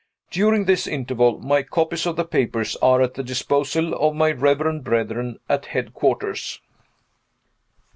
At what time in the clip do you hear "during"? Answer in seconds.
0.31-0.65